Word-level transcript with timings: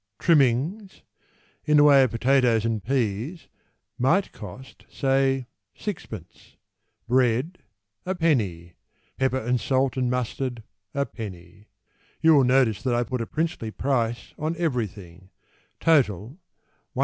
Trimmings 0.17 1.03
In 1.63 1.77
the 1.77 1.83
way 1.83 2.01
of 2.01 2.09
potatoes 2.09 2.65
and 2.65 2.83
peas 2.83 3.47
might 3.99 4.31
cost, 4.31 4.83
say, 4.89 5.45
6d., 5.77 6.55
Bread, 7.07 7.59
1d., 8.07 8.73
Pepper, 9.19 9.57
salt, 9.59 9.97
and 9.97 10.09
mustard, 10.09 10.63
1d. 10.95 11.65
(You 12.19 12.33
will 12.33 12.43
notice 12.45 12.81
that 12.81 12.95
I 12.95 13.03
put 13.03 13.21
a 13.21 13.27
princely 13.27 13.69
price 13.69 14.33
on 14.39 14.55
everything), 14.57 15.29
Total, 15.79 16.39
1s. 16.97 16.99